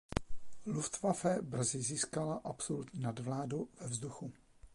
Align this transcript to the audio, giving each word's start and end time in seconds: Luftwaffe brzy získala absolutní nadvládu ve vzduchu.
Luftwaffe 0.65 1.41
brzy 1.43 1.81
získala 1.81 2.35
absolutní 2.43 2.99
nadvládu 2.99 3.69
ve 3.81 3.87
vzduchu. 3.87 4.33